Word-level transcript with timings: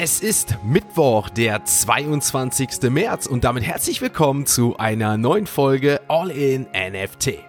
Es 0.00 0.20
ist 0.20 0.58
Mittwoch, 0.62 1.28
der 1.28 1.64
22. 1.64 2.88
März 2.88 3.26
und 3.26 3.42
damit 3.42 3.64
herzlich 3.64 4.00
willkommen 4.00 4.46
zu 4.46 4.76
einer 4.76 5.16
neuen 5.16 5.48
Folge 5.48 6.00
All 6.06 6.30
in 6.30 6.68
NFT. 6.72 7.40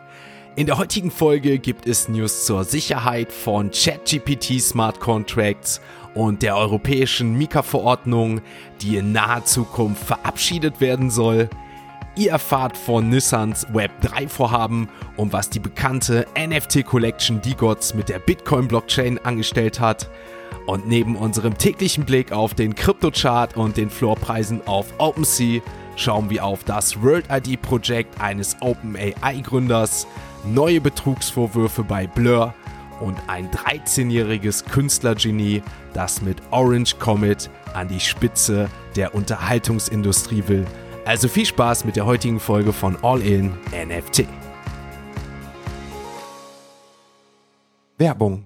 In 0.55 0.65
der 0.65 0.79
heutigen 0.79 1.11
Folge 1.11 1.59
gibt 1.59 1.85
es 1.85 2.09
News 2.09 2.47
zur 2.47 2.63
Sicherheit 2.63 3.31
von 3.31 3.69
ChatGPT 3.69 4.59
Smart 4.59 4.99
Contracts 4.99 5.79
und 6.15 6.41
der 6.41 6.57
europäischen 6.57 7.37
Mika-Verordnung, 7.37 8.41
die 8.81 8.97
in 8.97 9.11
naher 9.11 9.45
Zukunft 9.45 10.03
verabschiedet 10.03 10.81
werden 10.81 11.11
soll. 11.11 11.51
Ihr 12.15 12.31
erfahrt 12.31 12.75
von 12.75 13.09
Nissans 13.09 13.67
Web3-Vorhaben 13.67 14.89
und 15.17 15.33
was 15.33 15.51
die 15.51 15.59
bekannte 15.59 16.25
NFT 16.35 16.83
Collection 16.83 17.43
DGOTS 17.43 17.93
mit 17.93 18.09
der 18.09 18.17
Bitcoin-Blockchain 18.17 19.19
angestellt 19.19 19.79
hat. 19.79 20.09
Und 20.65 20.87
neben 20.87 21.15
unserem 21.15 21.57
täglichen 21.57 22.05
Blick 22.05 22.31
auf 22.31 22.53
den 22.53 22.75
Kryptochart 22.75 23.57
und 23.57 23.77
den 23.77 23.89
Floorpreisen 23.89 24.65
auf 24.67 24.93
OpenSea 24.99 25.61
schauen 25.95 26.29
wir 26.29 26.45
auf 26.45 26.63
das 26.63 27.01
World 27.01 27.25
ID 27.29 27.61
Projekt 27.61 28.21
eines 28.21 28.55
OpenAI-Gründers, 28.61 30.07
neue 30.45 30.79
Betrugsvorwürfe 30.79 31.83
bei 31.83 32.07
Blur 32.07 32.53
und 33.01 33.17
ein 33.27 33.49
13-jähriges 33.49 34.65
Künstlergenie, 34.65 35.61
das 35.93 36.21
mit 36.21 36.37
Orange 36.51 36.95
Comet 36.99 37.49
an 37.73 37.87
die 37.87 37.99
Spitze 37.99 38.69
der 38.95 39.15
Unterhaltungsindustrie 39.15 40.43
will. 40.47 40.65
Also 41.05 41.27
viel 41.27 41.45
Spaß 41.45 41.85
mit 41.85 41.95
der 41.95 42.05
heutigen 42.05 42.39
Folge 42.39 42.73
von 42.73 42.97
All 43.01 43.21
In 43.21 43.53
NFT. 43.73 44.25
Werbung 47.97 48.45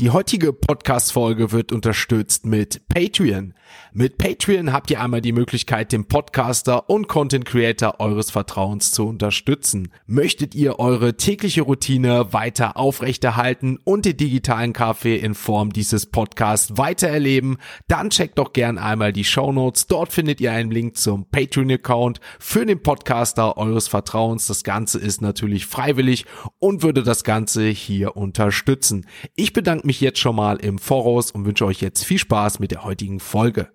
Die 0.00 0.10
heutige 0.10 0.52
Podcast-Folge 0.52 1.50
wird 1.50 1.72
unterstützt 1.72 2.46
mit 2.46 2.86
Patreon. 2.86 3.52
Mit 3.92 4.16
Patreon 4.16 4.72
habt 4.72 4.92
ihr 4.92 5.02
einmal 5.02 5.20
die 5.20 5.32
Möglichkeit, 5.32 5.90
den 5.90 6.06
Podcaster 6.06 6.88
und 6.88 7.08
Content 7.08 7.44
Creator 7.44 7.98
eures 7.98 8.30
Vertrauens 8.30 8.92
zu 8.92 9.08
unterstützen. 9.08 9.90
Möchtet 10.06 10.54
ihr 10.54 10.78
eure 10.78 11.16
tägliche 11.16 11.62
Routine 11.62 12.32
weiter 12.32 12.76
aufrechterhalten 12.76 13.80
und 13.82 14.04
den 14.04 14.16
digitalen 14.16 14.72
Kaffee 14.72 15.16
in 15.16 15.34
Form 15.34 15.72
dieses 15.72 16.06
Podcasts 16.06 16.78
weiter 16.78 17.08
erleben, 17.08 17.58
dann 17.88 18.10
checkt 18.10 18.38
doch 18.38 18.52
gern 18.52 18.78
einmal 18.78 19.12
die 19.12 19.24
Show 19.24 19.50
Notes. 19.50 19.88
Dort 19.88 20.12
findet 20.12 20.40
ihr 20.40 20.52
einen 20.52 20.70
Link 20.70 20.96
zum 20.96 21.28
Patreon-Account 21.28 22.20
für 22.38 22.64
den 22.64 22.84
Podcaster 22.84 23.56
eures 23.56 23.88
Vertrauens. 23.88 24.46
Das 24.46 24.62
Ganze 24.62 25.00
ist 25.00 25.22
natürlich 25.22 25.66
freiwillig 25.66 26.24
und 26.60 26.84
würde 26.84 27.02
das 27.02 27.24
Ganze 27.24 27.66
hier 27.66 28.16
unterstützen. 28.16 29.04
Ich 29.34 29.52
bedanke 29.52 29.87
mich 29.88 30.00
jetzt 30.02 30.18
schon 30.18 30.36
mal 30.36 30.58
im 30.58 30.78
Voraus 30.78 31.30
und 31.30 31.46
wünsche 31.46 31.64
euch 31.64 31.80
jetzt 31.80 32.04
viel 32.04 32.18
Spaß 32.18 32.58
mit 32.60 32.72
der 32.72 32.84
heutigen 32.84 33.20
Folge. 33.20 33.68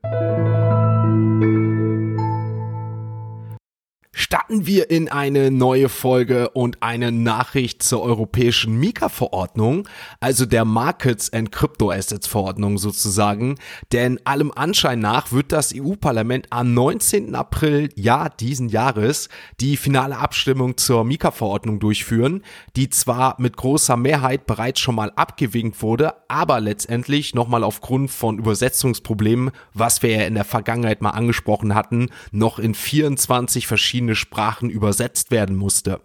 Starten 4.15 4.67
wir 4.67 4.91
in 4.91 5.09
eine 5.09 5.49
neue 5.49 5.89
Folge 5.89 6.49
und 6.49 6.83
eine 6.83 7.11
Nachricht 7.11 7.81
zur 7.81 8.03
europäischen 8.03 8.79
Mika-Verordnung, 8.79 9.89
also 10.19 10.45
der 10.45 10.65
Markets 10.65 11.33
and 11.33 11.51
Crypto 11.51 11.89
Assets 11.89 12.27
Verordnung 12.27 12.77
sozusagen. 12.77 13.55
Denn 13.91 14.19
allem 14.23 14.51
Anschein 14.51 14.99
nach 14.99 15.31
wird 15.31 15.51
das 15.51 15.73
EU-Parlament 15.75 16.47
am 16.51 16.75
19. 16.75 17.33
April, 17.33 17.89
ja, 17.95 18.29
diesen 18.29 18.69
Jahres, 18.69 19.29
die 19.59 19.77
finale 19.77 20.17
Abstimmung 20.17 20.77
zur 20.77 21.03
Mika-Verordnung 21.03 21.79
durchführen, 21.79 22.43
die 22.75 22.89
zwar 22.89 23.35
mit 23.39 23.57
großer 23.57 23.97
Mehrheit 23.97 24.45
bereits 24.45 24.79
schon 24.79 24.95
mal 24.95 25.11
abgewinkt 25.15 25.81
wurde, 25.81 26.13
aber 26.27 26.59
letztendlich 26.59 27.33
nochmal 27.33 27.63
aufgrund 27.63 28.11
von 28.11 28.37
Übersetzungsproblemen, 28.37 29.49
was 29.73 30.03
wir 30.03 30.11
ja 30.11 30.21
in 30.23 30.35
der 30.35 30.45
Vergangenheit 30.45 31.01
mal 31.01 31.11
angesprochen 31.11 31.73
hatten, 31.73 32.09
noch 32.31 32.59
in 32.59 32.75
24 32.75 33.65
verschiedenen 33.65 34.02
verschiedene 34.03 34.15
Sprachen 34.15 34.69
übersetzt 34.69 35.31
werden 35.31 35.55
musste. 35.55 36.01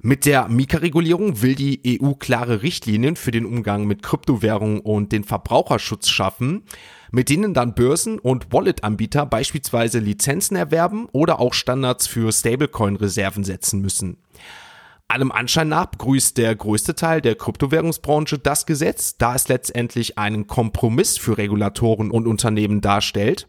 Mit 0.00 0.26
der 0.26 0.48
Mika-Regulierung 0.48 1.42
will 1.42 1.56
die 1.56 2.00
EU 2.00 2.12
klare 2.12 2.62
Richtlinien 2.62 3.16
für 3.16 3.32
den 3.32 3.44
Umgang 3.44 3.84
mit 3.86 4.02
Kryptowährungen 4.02 4.80
und 4.80 5.10
den 5.10 5.24
Verbraucherschutz 5.24 6.08
schaffen, 6.08 6.62
mit 7.10 7.30
denen 7.30 7.52
dann 7.52 7.74
Börsen 7.74 8.20
und 8.20 8.52
Wallet-Anbieter 8.52 9.26
beispielsweise 9.26 9.98
Lizenzen 9.98 10.56
erwerben 10.56 11.08
oder 11.12 11.40
auch 11.40 11.52
Standards 11.52 12.06
für 12.06 12.30
Stablecoin-Reserven 12.30 13.42
setzen 13.42 13.80
müssen. 13.80 14.18
Allem 15.08 15.32
Anschein 15.32 15.68
nach 15.68 15.86
begrüßt 15.86 16.36
der 16.36 16.54
größte 16.54 16.94
Teil 16.94 17.20
der 17.20 17.34
Kryptowährungsbranche 17.34 18.38
das 18.38 18.66
Gesetz, 18.66 19.16
da 19.16 19.34
es 19.34 19.48
letztendlich 19.48 20.16
einen 20.18 20.46
Kompromiss 20.46 21.18
für 21.18 21.38
Regulatoren 21.38 22.10
und 22.10 22.28
Unternehmen 22.28 22.82
darstellt. 22.82 23.48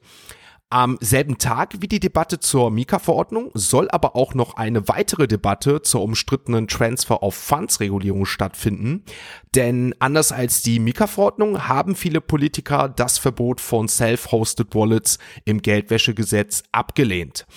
Am 0.72 1.00
selben 1.02 1.40
Tag 1.40 1.78
wie 1.80 1.88
die 1.88 2.00
Debatte 2.00 2.40
zur 2.40 2.70
Mika-Verordnung 2.70 3.50
soll 3.56 3.90
aber 3.90 4.16
auch 4.16 4.36
noch 4.36 4.56
eine 4.56 4.88
weitere 4.88 5.28
Debatte 5.28 5.82
zur 5.82 6.04
umstrittenen 6.04 6.68
Transfer 6.68 7.24
of 7.24 7.34
Funds 7.34 7.80
Regulierung 7.80 8.28
stattfinden. 8.28 9.04
Denn 9.56 9.96
anders 9.98 10.32
als 10.32 10.62
die 10.62 10.78
Mika-Verordnung 10.78 11.68
haben 11.68 11.96
viele 11.96 12.22
Politiker 12.22 12.88
das 12.88 13.18
Verbot 13.18 13.62
von 13.62 13.88
Self-Hosted 13.88 14.76
Wallets 14.76 15.18
im 15.44 15.64
Geldwäschegesetz 15.64 16.62
abgelehnt. 16.72 17.48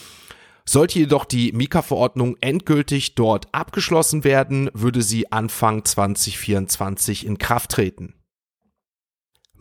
Sollte 0.65 1.01
jedoch 1.01 1.27
die 1.27 1.53
Mika-Verordnung 1.53 2.39
endgültig 2.41 3.15
dort 3.15 3.53
abgeschlossen 3.53 4.25
werden, 4.25 4.71
würde 4.73 5.03
sie 5.03 5.31
Anfang 5.31 5.85
2024 5.85 7.27
in 7.27 7.37
Kraft 7.37 7.73
treten. 7.73 8.15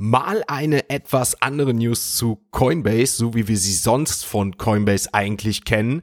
Mal 0.03 0.43
eine 0.47 0.89
etwas 0.89 1.43
andere 1.43 1.75
News 1.75 2.15
zu 2.15 2.41
Coinbase, 2.49 3.15
so 3.15 3.35
wie 3.35 3.47
wir 3.47 3.55
sie 3.55 3.75
sonst 3.75 4.25
von 4.25 4.57
Coinbase 4.57 5.13
eigentlich 5.13 5.63
kennen. 5.63 6.01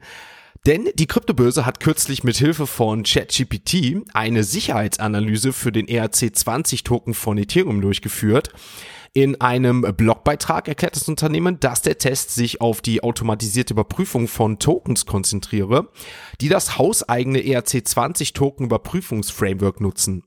Denn 0.65 0.87
die 0.95 1.05
Kryptobörse 1.05 1.65
hat 1.65 1.81
kürzlich 1.81 2.23
mit 2.23 2.37
Hilfe 2.37 2.65
von 2.65 3.03
ChatGPT 3.03 4.05
eine 4.13 4.45
Sicherheitsanalyse 4.45 5.51
für 5.51 5.73
den 5.73 5.87
ERC20 5.87 6.85
Token 6.85 7.13
von 7.13 7.37
Ethereum 7.37 7.81
durchgeführt. 7.81 8.53
In 9.11 9.41
einem 9.41 9.81
Blogbeitrag 9.81 10.69
erklärt 10.69 10.95
das 10.95 11.09
Unternehmen, 11.09 11.59
dass 11.59 11.81
der 11.81 11.97
Test 11.97 12.33
sich 12.33 12.61
auf 12.61 12.79
die 12.79 13.03
automatisierte 13.03 13.73
Überprüfung 13.73 14.29
von 14.29 14.59
Tokens 14.59 15.07
konzentriere, 15.07 15.89
die 16.39 16.47
das 16.47 16.77
hauseigene 16.77 17.39
ERC20 17.39 18.33
Token 18.33 18.67
Überprüfungsframework 18.67 19.81
nutzen. 19.81 20.23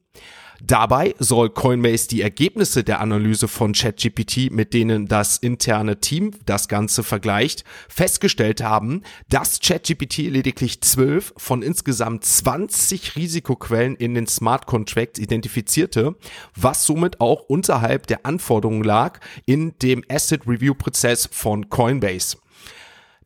Dabei 0.65 1.17
soll 1.19 1.51
Coinbase 1.51 2.07
die 2.07 2.23
Ergebnisse 2.23 2.85
der 2.85 3.01
Analyse 3.01 3.49
von 3.49 3.73
ChatGPT, 3.73 4.53
mit 4.53 4.73
denen 4.75 5.09
das 5.09 5.37
interne 5.39 5.99
Team 5.99 6.31
das 6.47 6.69
Ganze 6.69 7.03
vergleicht, 7.03 7.65
festgestellt 7.89 8.63
haben, 8.63 9.03
dass 9.29 9.59
ChatGPT 9.59 10.19
lediglich 10.19 10.81
12 10.81 11.35
von 11.37 11.63
insgesamt 11.63 12.25
20 12.25 13.17
Risikoquellen 13.17 13.97
in 13.97 14.15
den 14.15 14.29
Smart 14.29 14.67
Contracts 14.67 15.19
identifizierte, 15.19 16.15
was 16.55 16.87
somit 16.87 17.21
auch 17.21 17.41
unterhalb 17.49 18.07
der 18.07 18.25
Anforderungen 18.25 18.85
lag 18.85 19.19
in 19.47 19.77
dem 19.83 20.05
Asset 20.09 20.47
Review 20.47 20.75
Prozess 20.75 21.29
von 21.33 21.71
Coinbase. 21.71 22.37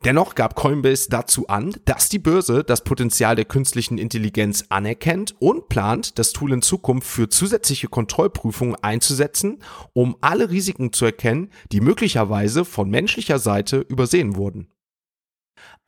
Dennoch 0.05 0.35
gab 0.35 0.55
Coinbase 0.55 1.09
dazu 1.09 1.47
an, 1.47 1.75
dass 1.85 2.09
die 2.09 2.19
Börse 2.19 2.63
das 2.63 2.83
Potenzial 2.83 3.35
der 3.35 3.45
künstlichen 3.45 3.97
Intelligenz 3.97 4.65
anerkennt 4.69 5.35
und 5.39 5.69
plant, 5.69 6.19
das 6.19 6.33
Tool 6.33 6.53
in 6.53 6.61
Zukunft 6.61 7.07
für 7.07 7.29
zusätzliche 7.29 7.87
Kontrollprüfungen 7.87 8.75
einzusetzen, 8.81 9.59
um 9.93 10.15
alle 10.21 10.49
Risiken 10.49 10.93
zu 10.93 11.05
erkennen, 11.05 11.49
die 11.71 11.81
möglicherweise 11.81 12.63
von 12.63 12.89
menschlicher 12.89 13.39
Seite 13.39 13.77
übersehen 13.79 14.35
wurden. 14.35 14.67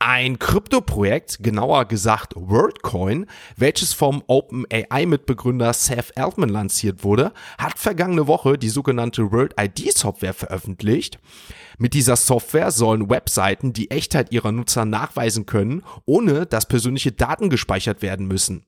Ein 0.02 0.40
Kryptoprojekt, 0.40 1.40
genauer 1.42 1.84
gesagt 1.84 2.32
WorldCoin, 2.38 3.26
welches 3.58 3.92
vom 3.92 4.24
OpenAI-Mitbegründer 4.28 5.74
Seth 5.74 6.18
Altman 6.18 6.48
lanciert 6.48 7.04
wurde, 7.04 7.34
hat 7.58 7.78
vergangene 7.78 8.26
Woche 8.26 8.58
die 8.58 8.70
sogenannte 8.70 9.34
World 9.34 9.56
ID 9.60 9.92
Software 9.98 10.34
veröffentlicht. 10.34 11.20
Mit 11.78 11.94
dieser 11.94 12.16
Software 12.16 12.72
sollen 12.72 13.10
Webseiten 13.10 13.74
die 13.74 13.92
Echtheit 13.92 14.32
ihrer 14.32 14.54
Nutzer 14.54 14.86
nachweisen 14.86 15.46
können, 15.46 15.84
ohne 16.06 16.46
dass 16.46 16.70
persönliche 16.70 17.12
Daten 17.12 17.50
gespeichert 17.50 18.02
werden 18.02 18.26
müssen. 18.26 18.66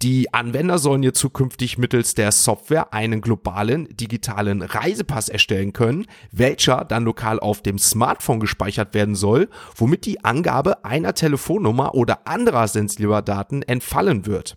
Die 0.00 0.32
Anwender 0.32 0.78
sollen 0.78 1.02
hier 1.02 1.12
zukünftig 1.12 1.76
mittels 1.76 2.14
der 2.14 2.30
Software 2.30 2.92
einen 2.92 3.20
globalen 3.20 3.88
digitalen 3.90 4.62
Reisepass 4.62 5.28
erstellen 5.28 5.72
können, 5.72 6.06
welcher 6.30 6.84
dann 6.84 7.02
lokal 7.02 7.40
auf 7.40 7.62
dem 7.62 7.78
Smartphone 7.78 8.38
gespeichert 8.38 8.94
werden 8.94 9.16
soll, 9.16 9.48
womit 9.74 10.06
die 10.06 10.24
Angabe 10.24 10.84
einer 10.84 11.14
Telefonnummer 11.14 11.96
oder 11.96 12.28
anderer 12.28 12.68
sensibler 12.68 13.22
Daten 13.22 13.62
entfallen 13.62 14.24
wird. 14.24 14.56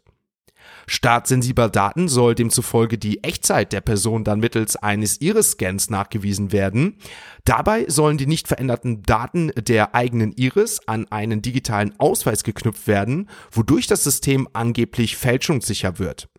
Startsensibler 0.88 1.70
Daten 1.70 2.08
soll 2.08 2.36
demzufolge 2.36 2.98
die 2.98 3.24
Echtzeit 3.24 3.74
der 3.74 3.82
Person 3.82 4.24
dann 4.24 4.40
mittels 4.40 4.76
eines 4.76 5.22
Iris-Scans 5.22 5.90
nachgewiesen 5.90 6.52
werden. 6.52 6.98
Dabei 7.46 7.86
sollen 7.88 8.18
die 8.18 8.28
nicht 8.28 8.48
veränderten 8.48 9.04
Daten 9.04 9.52
der 9.56 9.96
eigenen 9.96 10.34
Iris 10.34 10.88
an 10.88 11.08
einen 11.12 11.42
digitalen 11.42 11.94
Ausweis 12.00 12.44
geknüpft 12.44 12.88
werden, 12.88 13.30
wodurch 13.52 13.88
das 13.88 14.04
System 14.04 14.48
angeblich 14.54 15.18
fälschungssicher 15.18 16.00
wird. 16.00 16.31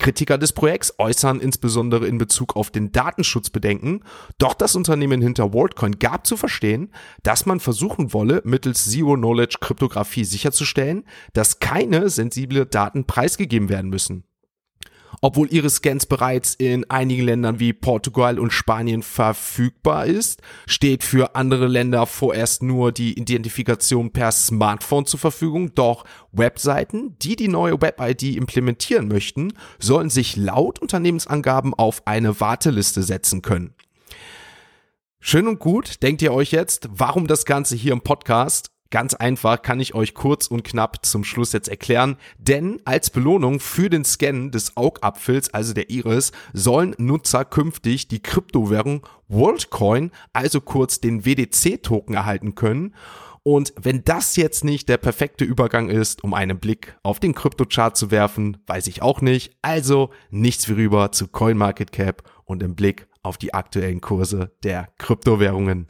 Kritiker 0.00 0.38
des 0.38 0.52
Projekts 0.52 0.94
äußern 0.98 1.38
insbesondere 1.38 2.08
in 2.08 2.18
Bezug 2.18 2.56
auf 2.56 2.70
den 2.70 2.90
Datenschutz 2.90 3.50
Bedenken, 3.50 4.02
doch 4.38 4.54
das 4.54 4.74
Unternehmen 4.74 5.22
hinter 5.22 5.52
WorldCoin 5.52 6.00
gab 6.00 6.26
zu 6.26 6.36
verstehen, 6.36 6.92
dass 7.22 7.46
man 7.46 7.60
versuchen 7.60 8.12
wolle, 8.12 8.42
mittels 8.44 8.90
Zero-Knowledge-Kryptographie 8.90 10.24
sicherzustellen, 10.24 11.04
dass 11.34 11.60
keine 11.60 12.10
sensible 12.10 12.66
Daten 12.66 13.06
preisgegeben 13.06 13.68
werden 13.68 13.90
müssen. 13.90 14.24
Obwohl 15.22 15.52
ihre 15.52 15.68
Scans 15.68 16.06
bereits 16.06 16.54
in 16.54 16.88
einigen 16.88 17.24
Ländern 17.24 17.60
wie 17.60 17.74
Portugal 17.74 18.38
und 18.38 18.52
Spanien 18.52 19.02
verfügbar 19.02 20.06
ist, 20.06 20.40
steht 20.66 21.04
für 21.04 21.34
andere 21.34 21.66
Länder 21.66 22.06
vorerst 22.06 22.62
nur 22.62 22.90
die 22.90 23.18
Identifikation 23.18 24.12
per 24.12 24.32
Smartphone 24.32 25.04
zur 25.04 25.20
Verfügung. 25.20 25.74
Doch 25.74 26.04
Webseiten, 26.32 27.16
die 27.20 27.36
die 27.36 27.48
neue 27.48 27.82
Web-ID 27.82 28.36
implementieren 28.36 29.08
möchten, 29.08 29.52
sollen 29.78 30.08
sich 30.08 30.36
laut 30.36 30.78
Unternehmensangaben 30.78 31.74
auf 31.74 32.06
eine 32.06 32.40
Warteliste 32.40 33.02
setzen 33.02 33.42
können. 33.42 33.74
Schön 35.20 35.46
und 35.46 35.58
gut, 35.58 36.02
denkt 36.02 36.22
ihr 36.22 36.32
euch 36.32 36.50
jetzt, 36.50 36.88
warum 36.92 37.26
das 37.26 37.44
Ganze 37.44 37.76
hier 37.76 37.92
im 37.92 38.00
Podcast? 38.00 38.70
Ganz 38.90 39.14
einfach 39.14 39.62
kann 39.62 39.78
ich 39.78 39.94
euch 39.94 40.14
kurz 40.14 40.48
und 40.48 40.64
knapp 40.64 41.06
zum 41.06 41.22
Schluss 41.22 41.52
jetzt 41.52 41.68
erklären, 41.68 42.16
denn 42.38 42.80
als 42.84 43.10
Belohnung 43.10 43.60
für 43.60 43.88
den 43.88 44.04
Scan 44.04 44.50
des 44.50 44.76
Augapfels, 44.76 45.54
also 45.54 45.72
der 45.74 45.90
Iris, 45.90 46.32
sollen 46.52 46.96
Nutzer 46.98 47.44
künftig 47.44 48.08
die 48.08 48.20
Kryptowährung 48.20 49.06
WorldCoin, 49.28 50.10
also 50.32 50.60
kurz 50.60 51.00
den 51.00 51.24
WDC-Token 51.24 52.14
erhalten 52.14 52.56
können. 52.56 52.96
Und 53.44 53.72
wenn 53.80 54.02
das 54.04 54.34
jetzt 54.34 54.64
nicht 54.64 54.88
der 54.88 54.98
perfekte 54.98 55.44
Übergang 55.44 55.88
ist, 55.88 56.24
um 56.24 56.34
einen 56.34 56.58
Blick 56.58 56.96
auf 57.04 57.20
den 57.20 57.34
Kryptochart 57.34 57.96
zu 57.96 58.10
werfen, 58.10 58.58
weiß 58.66 58.88
ich 58.88 59.02
auch 59.02 59.20
nicht. 59.20 59.56
Also 59.62 60.10
nichts 60.30 60.68
wie 60.68 60.72
rüber 60.72 61.12
zu 61.12 61.28
CoinMarketCap 61.28 62.24
und 62.44 62.62
im 62.62 62.74
Blick 62.74 63.06
auf 63.22 63.38
die 63.38 63.54
aktuellen 63.54 64.00
Kurse 64.00 64.50
der 64.62 64.88
Kryptowährungen. 64.98 65.86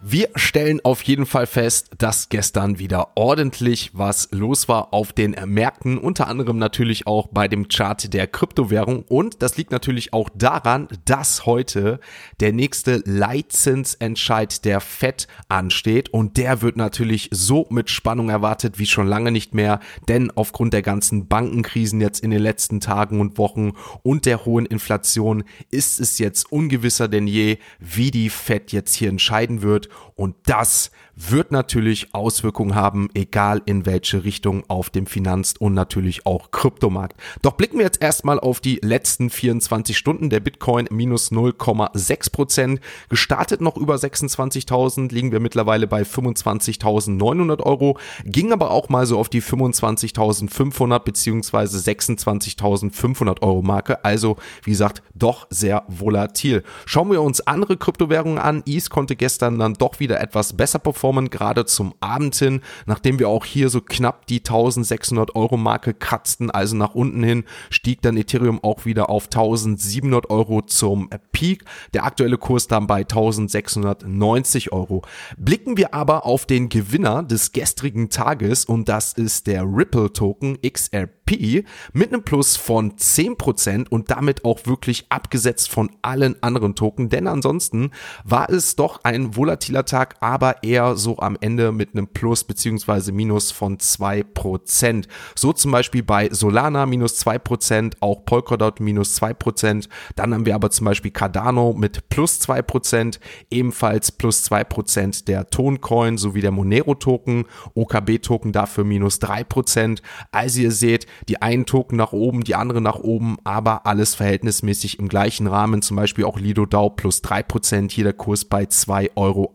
Wir 0.00 0.28
stellen 0.36 0.80
auf 0.84 1.02
jeden 1.02 1.26
Fall 1.26 1.48
fest, 1.48 1.90
dass 1.98 2.28
gestern 2.28 2.78
wieder 2.78 3.16
ordentlich 3.16 3.90
was 3.94 4.28
los 4.30 4.68
war 4.68 4.94
auf 4.94 5.12
den 5.12 5.34
Märkten, 5.46 5.98
unter 5.98 6.28
anderem 6.28 6.56
natürlich 6.56 7.08
auch 7.08 7.26
bei 7.26 7.48
dem 7.48 7.66
Chart 7.66 8.14
der 8.14 8.28
Kryptowährung. 8.28 9.02
Und 9.08 9.42
das 9.42 9.56
liegt 9.56 9.72
natürlich 9.72 10.12
auch 10.12 10.28
daran, 10.32 10.86
dass 11.04 11.46
heute 11.46 11.98
der 12.38 12.52
nächste 12.52 13.02
Leitzinsentscheid 13.06 14.64
der 14.64 14.80
Fed 14.80 15.26
ansteht. 15.48 16.10
Und 16.10 16.36
der 16.36 16.62
wird 16.62 16.76
natürlich 16.76 17.28
so 17.32 17.66
mit 17.68 17.90
Spannung 17.90 18.28
erwartet 18.28 18.78
wie 18.78 18.86
schon 18.86 19.08
lange 19.08 19.32
nicht 19.32 19.52
mehr, 19.52 19.80
denn 20.06 20.30
aufgrund 20.30 20.74
der 20.74 20.82
ganzen 20.82 21.26
Bankenkrisen 21.26 22.00
jetzt 22.00 22.20
in 22.20 22.30
den 22.30 22.42
letzten 22.42 22.78
Tagen 22.78 23.20
und 23.20 23.36
Wochen 23.36 23.72
und 24.04 24.26
der 24.26 24.44
hohen 24.44 24.64
Inflation 24.64 25.42
ist 25.72 25.98
es 25.98 26.20
jetzt 26.20 26.52
ungewisser 26.52 27.08
denn 27.08 27.26
je, 27.26 27.58
wie 27.80 28.12
die 28.12 28.30
Fed 28.30 28.70
jetzt 28.70 28.94
hier 28.94 29.08
entscheiden 29.08 29.60
wird 29.62 29.87
und 30.14 30.36
das 30.46 30.90
wird 31.18 31.50
natürlich 31.50 32.14
Auswirkungen 32.14 32.76
haben, 32.76 33.08
egal 33.12 33.60
in 33.66 33.86
welche 33.86 34.22
Richtung 34.22 34.62
auf 34.68 34.88
dem 34.88 35.06
Finanz- 35.06 35.54
und 35.58 35.74
natürlich 35.74 36.26
auch 36.26 36.52
Kryptomarkt. 36.52 37.20
Doch 37.42 37.52
blicken 37.52 37.78
wir 37.78 37.84
jetzt 37.84 38.00
erstmal 38.00 38.38
auf 38.38 38.60
die 38.60 38.78
letzten 38.82 39.28
24 39.28 39.98
Stunden. 39.98 40.30
Der 40.30 40.38
Bitcoin 40.40 40.86
minus 40.90 41.32
0,6 41.32 42.30
Prozent. 42.30 42.80
Gestartet 43.08 43.60
noch 43.60 43.76
über 43.76 43.96
26.000, 43.96 45.12
liegen 45.12 45.32
wir 45.32 45.40
mittlerweile 45.40 45.88
bei 45.88 46.02
25.900 46.02 47.62
Euro. 47.62 47.98
Ging 48.24 48.52
aber 48.52 48.70
auch 48.70 48.88
mal 48.88 49.04
so 49.04 49.18
auf 49.18 49.28
die 49.28 49.42
25.500 49.42 51.00
beziehungsweise 51.00 51.78
26.500 51.78 53.42
Euro 53.42 53.62
Marke. 53.62 54.04
Also, 54.04 54.36
wie 54.62 54.70
gesagt, 54.70 55.02
doch 55.14 55.48
sehr 55.50 55.82
volatil. 55.88 56.62
Schauen 56.86 57.10
wir 57.10 57.22
uns 57.22 57.40
andere 57.40 57.76
Kryptowährungen 57.76 58.38
an. 58.38 58.62
ETH 58.66 58.88
konnte 58.88 59.16
gestern 59.16 59.58
dann 59.58 59.74
doch 59.74 59.98
wieder 59.98 60.20
etwas 60.20 60.52
besser 60.52 60.78
performen 60.78 61.07
performen, 61.08 61.30
gerade 61.30 61.64
zum 61.64 61.94
Abend 62.00 62.34
hin, 62.34 62.60
nachdem 62.86 63.18
wir 63.18 63.28
auch 63.28 63.44
hier 63.44 63.70
so 63.70 63.80
knapp 63.80 64.26
die 64.26 64.38
1600 64.38 65.34
Euro 65.34 65.56
Marke 65.56 65.94
kratzten, 65.94 66.50
also 66.50 66.76
nach 66.76 66.94
unten 66.94 67.22
hin, 67.22 67.44
stieg 67.70 68.02
dann 68.02 68.16
Ethereum 68.16 68.62
auch 68.62 68.84
wieder 68.84 69.08
auf 69.08 69.24
1700 69.24 70.28
Euro 70.30 70.62
zum 70.62 71.08
Peak. 71.32 71.64
Der 71.94 72.04
aktuelle 72.04 72.36
Kurs 72.36 72.66
dann 72.66 72.86
bei 72.86 73.00
1690 73.00 74.72
Euro. 74.72 75.02
Blicken 75.38 75.76
wir 75.76 75.94
aber 75.94 76.26
auf 76.26 76.44
den 76.44 76.68
Gewinner 76.68 77.22
des 77.22 77.52
gestrigen 77.52 78.10
Tages 78.10 78.64
und 78.66 78.88
das 78.88 79.14
ist 79.14 79.46
der 79.46 79.62
Ripple 79.64 80.12
Token 80.12 80.58
XRP. 80.60 81.17
P 81.28 81.64
mit 81.92 82.10
einem 82.10 82.22
Plus 82.22 82.56
von 82.56 82.92
10% 82.92 83.88
und 83.90 84.10
damit 84.10 84.46
auch 84.46 84.60
wirklich 84.64 85.04
abgesetzt 85.10 85.70
von 85.70 85.90
allen 86.00 86.42
anderen 86.42 86.74
Token, 86.74 87.10
denn 87.10 87.26
ansonsten 87.26 87.90
war 88.24 88.48
es 88.48 88.76
doch 88.76 89.00
ein 89.04 89.36
volatiler 89.36 89.84
Tag, 89.84 90.16
aber 90.20 90.62
eher 90.62 90.96
so 90.96 91.18
am 91.18 91.36
Ende 91.38 91.70
mit 91.70 91.92
einem 91.92 92.08
Plus 92.08 92.44
beziehungsweise 92.44 93.12
Minus 93.12 93.50
von 93.50 93.76
2%. 93.76 95.04
So 95.34 95.52
zum 95.52 95.70
Beispiel 95.70 96.02
bei 96.02 96.30
Solana 96.30 96.86
minus 96.86 97.20
2%, 97.26 97.96
auch 98.00 98.24
Polkadot 98.24 98.80
minus 98.80 99.20
2%, 99.20 99.86
dann 100.16 100.32
haben 100.32 100.46
wir 100.46 100.54
aber 100.54 100.70
zum 100.70 100.86
Beispiel 100.86 101.10
Cardano 101.10 101.74
mit 101.74 102.08
plus 102.08 102.40
2%, 102.40 103.18
ebenfalls 103.50 104.12
plus 104.12 104.50
2% 104.50 105.26
der 105.26 105.50
Toncoin 105.50 106.16
sowie 106.16 106.40
der 106.40 106.52
Monero 106.52 106.94
Token, 106.94 107.44
OKB 107.74 108.22
Token 108.22 108.52
dafür 108.52 108.84
minus 108.84 109.20
3%. 109.20 110.00
Also 110.32 110.60
ihr 110.60 110.70
seht, 110.70 111.06
die 111.28 111.42
einen 111.42 111.66
Token 111.66 111.96
nach 111.96 112.12
oben, 112.12 112.44
die 112.44 112.54
andere 112.54 112.80
nach 112.80 112.98
oben, 112.98 113.36
aber 113.44 113.86
alles 113.86 114.14
verhältnismäßig 114.14 114.98
im 114.98 115.08
gleichen 115.08 115.46
Rahmen. 115.46 115.82
Zum 115.82 115.96
Beispiel 115.96 116.24
auch 116.24 116.38
Lido 116.38 116.66
DAO 116.66 116.90
plus 116.90 117.22
3%, 117.22 117.90
hier 117.90 118.04
der 118.04 118.12
Kurs 118.12 118.44
bei 118.44 118.64
2,31 118.64 119.14
Euro. 119.16 119.52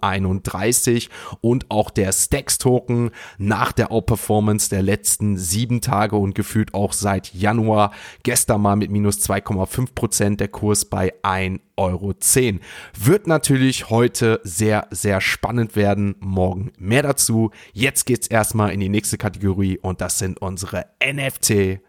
Und 1.42 1.70
auch 1.70 1.90
der 1.90 2.12
Stacks 2.12 2.58
Token 2.58 3.12
nach 3.38 3.72
der 3.72 3.92
Outperformance 3.92 4.70
der 4.70 4.82
letzten 4.82 5.38
sieben 5.38 5.82
Tage 5.82 6.16
und 6.16 6.36
gefühlt 6.36 6.74
auch 6.74 6.94
seit 6.94 7.34
Januar. 7.34 7.92
Gestern 8.24 8.62
mal 8.62 8.76
mit 8.76 8.92
minus 8.92 9.20
2,5%, 9.20 10.38
der 10.38 10.48
Kurs 10.48 10.86
bei 10.86 11.14
1 11.22 11.60
Euro 11.78 12.14
10. 12.14 12.60
Wird 12.98 13.28
natürlich 13.28 13.90
heute 13.90 14.40
sehr, 14.44 14.88
sehr 14.92 15.22
spannend 15.22 15.76
werden. 15.76 16.16
Morgen 16.20 16.72
mehr 16.78 17.04
dazu. 17.04 17.52
Jetzt 17.74 18.06
geht's 18.06 18.28
erstmal 18.28 18.72
in 18.72 18.80
die 18.80 18.90
nächste 18.90 19.18
Kategorie 19.18 19.78
und 19.78 20.02
das 20.02 20.20
sind 20.20 20.42
unsere 20.42 20.86
NFT 21.04 21.80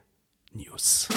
News. 0.52 1.08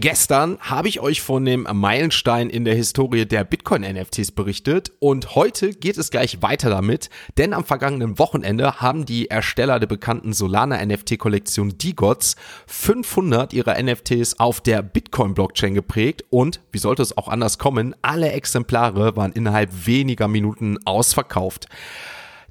Gestern 0.00 0.56
habe 0.60 0.88
ich 0.88 1.00
euch 1.00 1.20
von 1.20 1.44
dem 1.44 1.68
Meilenstein 1.70 2.48
in 2.48 2.64
der 2.64 2.74
Historie 2.74 3.26
der 3.26 3.44
Bitcoin-NFTs 3.44 4.30
berichtet 4.30 4.92
und 4.98 5.34
heute 5.34 5.74
geht 5.74 5.98
es 5.98 6.10
gleich 6.10 6.40
weiter 6.40 6.70
damit, 6.70 7.10
denn 7.36 7.52
am 7.52 7.66
vergangenen 7.66 8.18
Wochenende 8.18 8.80
haben 8.80 9.04
die 9.04 9.28
Ersteller 9.28 9.78
der 9.78 9.88
bekannten 9.88 10.32
Solana-NFT-Kollektion 10.32 11.76
DeGods 11.76 12.36
500 12.66 13.52
ihrer 13.52 13.78
NFTs 13.78 14.40
auf 14.40 14.62
der 14.62 14.80
Bitcoin-Blockchain 14.80 15.74
geprägt 15.74 16.24
und, 16.30 16.62
wie 16.72 16.78
sollte 16.78 17.02
es 17.02 17.18
auch 17.18 17.28
anders 17.28 17.58
kommen, 17.58 17.94
alle 18.00 18.32
Exemplare 18.32 19.16
waren 19.16 19.32
innerhalb 19.32 19.86
weniger 19.86 20.28
Minuten 20.28 20.78
ausverkauft. 20.86 21.66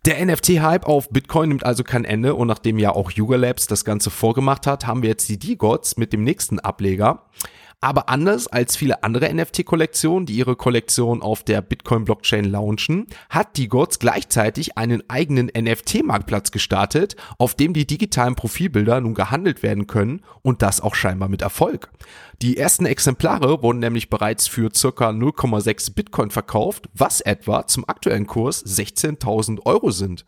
Der 0.06 0.26
NFT-Hype 0.26 0.86
auf 0.86 1.10
Bitcoin 1.10 1.50
nimmt 1.50 1.66
also 1.66 1.84
kein 1.84 2.06
Ende 2.06 2.36
und 2.36 2.48
nachdem 2.48 2.80
ja 2.80 2.92
auch 2.92 3.12
Yuga 3.12 3.36
Labs 3.36 3.68
das 3.68 3.84
Ganze 3.84 4.10
vorgemacht 4.10 4.66
hat, 4.66 4.88
haben 4.88 5.02
wir 5.02 5.10
jetzt 5.10 5.28
die 5.28 5.38
D-Gods 5.38 5.98
mit 5.98 6.14
dem 6.14 6.24
nächsten 6.24 6.60
Ableger. 6.60 7.26
Aber 7.82 8.10
anders 8.10 8.48
als 8.48 8.76
viele 8.76 9.04
andere 9.04 9.34
NFT-Kollektionen, 9.34 10.26
die 10.26 10.34
ihre 10.34 10.58
Kollektion 10.58 11.22
auf 11.22 11.44
der 11.44 11.62
Bitcoin-Blockchain 11.62 12.44
launchen, 12.44 13.08
hat 13.30 13.56
die 13.56 13.70
Gods 13.70 14.00
gleichzeitig 14.00 14.78
einen 14.78 15.10
eigenen 15.10 15.50
NFT-Marktplatz 15.58 16.52
gestartet, 16.52 17.16
auf 17.38 17.56
dem 17.56 17.74
die 17.74 17.88
digitalen 17.88 18.36
Profilbilder 18.36 19.00
nun 19.00 19.14
gehandelt 19.14 19.64
werden 19.64 19.88
können 19.88 20.24
und 20.42 20.62
das 20.62 20.82
auch 20.82 20.94
scheinbar 20.94 21.30
mit 21.30 21.42
Erfolg. 21.42 21.90
Die 22.42 22.58
ersten 22.58 22.86
Exemplare 22.86 23.64
wurden 23.64 23.80
nämlich 23.80 24.10
bereits 24.10 24.48
für 24.48 24.70
circa 24.76 25.12
0,6 25.12 25.94
Bitcoin 25.94 26.32
verkauft, 26.32 26.90
was 26.94 27.22
etwa 27.22 27.66
zum 27.66 27.88
aktuellen 27.88 28.28
Kurs 28.28 28.66
16.000 28.66 29.66
Euro 29.66 29.92
sind. 29.92 30.26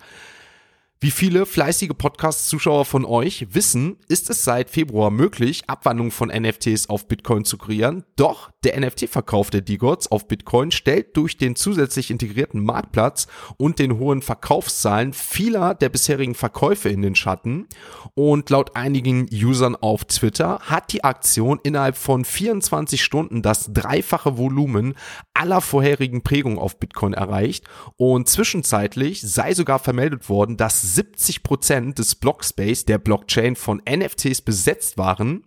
Wie 1.04 1.10
viele 1.10 1.48
fleißige 1.48 1.96
Podcast-Zuschauer 1.98 2.86
von 2.86 3.06
euch 3.06 3.48
wissen, 3.56 3.98
ist 4.08 4.30
es 4.30 4.44
seit 4.44 4.70
Februar 4.70 5.10
möglich, 5.10 5.64
Abwandlungen 5.66 6.12
von 6.12 6.30
NFTs 6.30 6.90
auf 6.90 7.08
Bitcoin 7.08 7.44
zu 7.44 7.58
kreieren. 7.58 8.04
Doch 8.18 8.52
der 8.64 8.80
NFT-Verkauf 8.80 9.50
der 9.50 9.62
D-Gods 9.62 10.12
auf 10.12 10.28
Bitcoin 10.28 10.70
stellt 10.70 11.18
durch 11.18 11.38
den 11.38 11.56
zusätzlich 11.56 12.12
integrierten 12.12 12.64
Marktplatz 12.64 13.26
und 13.58 13.80
den 13.80 13.98
hohen 13.98 14.22
Verkaufszahlen 14.22 15.14
vieler 15.14 15.74
der 15.74 15.90
bisherigen 15.90 16.36
Verkäufe 16.36 16.90
in 16.90 17.02
den 17.02 17.16
Schatten. 17.16 17.66
Und 18.14 18.52
laut 18.52 18.76
einigen 18.76 19.28
Usern 19.34 19.76
auf 19.76 20.06
Twitter 20.06 20.60
hat 20.60 20.94
die 20.94 21.04
Aktion 21.04 21.60
innerhalb 21.64 21.98
von 21.98 22.26
24 22.26 23.04
Stunden 23.04 23.42
das 23.42 23.74
dreifache 23.74 24.38
Volumen 24.38 24.94
aller 25.34 25.62
vorherigen 25.62 26.22
Prägungen 26.22 26.60
auf 26.60 26.80
Bitcoin 26.80 27.14
erreicht. 27.14 27.66
Und 27.96 28.30
zwischenzeitlich 28.30 29.22
sei 29.22 29.56
sogar 29.56 29.80
vermeldet 29.80 30.30
worden, 30.30 30.58
dass 30.58 30.91
70 30.96 31.44
Prozent 31.44 32.00
des 32.00 32.16
Blockspace 32.16 32.86
der 32.86 32.98
Blockchain 32.98 33.56
von 33.56 33.82
NFTs 33.90 34.42
besetzt 34.42 34.98
waren. 34.98 35.46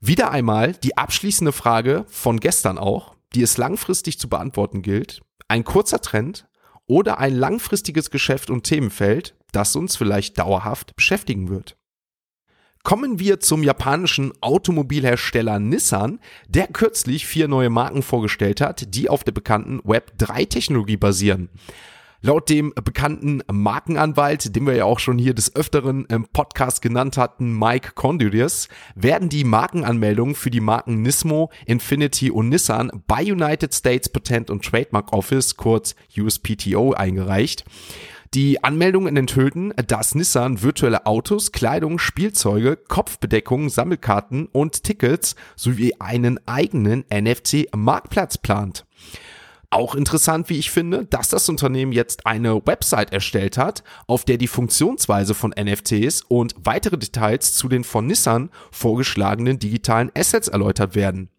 Wieder 0.00 0.30
einmal 0.30 0.72
die 0.72 0.96
abschließende 0.96 1.52
Frage 1.52 2.04
von 2.08 2.40
gestern 2.40 2.78
auch, 2.78 3.14
die 3.34 3.42
es 3.42 3.58
langfristig 3.58 4.18
zu 4.18 4.28
beantworten 4.28 4.82
gilt. 4.82 5.22
Ein 5.48 5.64
kurzer 5.64 6.00
Trend 6.00 6.46
oder 6.86 7.18
ein 7.18 7.34
langfristiges 7.34 8.10
Geschäft 8.10 8.50
und 8.50 8.64
Themenfeld, 8.64 9.34
das 9.52 9.76
uns 9.76 9.96
vielleicht 9.96 10.38
dauerhaft 10.38 10.96
beschäftigen 10.96 11.48
wird. 11.48 11.76
Kommen 12.82 13.18
wir 13.18 13.40
zum 13.40 13.62
japanischen 13.62 14.32
Automobilhersteller 14.40 15.58
Nissan, 15.58 16.18
der 16.48 16.66
kürzlich 16.66 17.26
vier 17.26 17.46
neue 17.46 17.68
Marken 17.68 18.02
vorgestellt 18.02 18.60
hat, 18.62 18.94
die 18.94 19.10
auf 19.10 19.22
der 19.22 19.32
bekannten 19.32 19.80
Web3-Technologie 19.82 20.96
basieren. 20.96 21.50
Laut 22.22 22.50
dem 22.50 22.74
bekannten 22.74 23.42
Markenanwalt, 23.50 24.54
den 24.54 24.66
wir 24.66 24.74
ja 24.74 24.84
auch 24.84 24.98
schon 24.98 25.16
hier 25.16 25.32
des 25.32 25.56
Öfteren 25.56 26.04
im 26.04 26.26
Podcast 26.26 26.82
genannt 26.82 27.16
hatten, 27.16 27.58
Mike 27.58 27.92
Condulius, 27.94 28.68
werden 28.94 29.30
die 29.30 29.42
Markenanmeldungen 29.42 30.34
für 30.34 30.50
die 30.50 30.60
Marken 30.60 31.00
Nismo, 31.00 31.50
Infinity 31.64 32.30
und 32.30 32.50
Nissan 32.50 32.90
bei 33.06 33.22
United 33.22 33.74
States 33.74 34.10
Patent 34.10 34.50
und 34.50 34.62
Trademark 34.62 35.14
Office, 35.14 35.56
kurz 35.56 35.94
USPTO, 36.14 36.92
eingereicht. 36.92 37.64
Die 38.34 38.62
Anmeldungen 38.62 39.16
enthüllten, 39.16 39.72
dass 39.86 40.14
Nissan 40.14 40.62
virtuelle 40.62 41.06
Autos, 41.06 41.52
Kleidung, 41.52 41.98
Spielzeuge, 41.98 42.76
Kopfbedeckungen, 42.76 43.70
Sammelkarten 43.70 44.46
und 44.46 44.84
Tickets 44.84 45.36
sowie 45.56 45.94
einen 45.98 46.38
eigenen 46.46 47.06
NFC-Marktplatz 47.10 48.36
plant. 48.36 48.84
Auch 49.72 49.94
interessant, 49.94 50.48
wie 50.48 50.58
ich 50.58 50.72
finde, 50.72 51.06
dass 51.06 51.28
das 51.28 51.48
Unternehmen 51.48 51.92
jetzt 51.92 52.26
eine 52.26 52.66
Website 52.66 53.12
erstellt 53.12 53.56
hat, 53.56 53.84
auf 54.08 54.24
der 54.24 54.36
die 54.36 54.48
Funktionsweise 54.48 55.32
von 55.32 55.54
NFTs 55.56 56.22
und 56.26 56.56
weitere 56.64 56.98
Details 56.98 57.54
zu 57.54 57.68
den 57.68 57.84
von 57.84 58.04
Nissan 58.04 58.50
vorgeschlagenen 58.72 59.60
digitalen 59.60 60.10
Assets 60.16 60.48
erläutert 60.48 60.96
werden. 60.96 61.30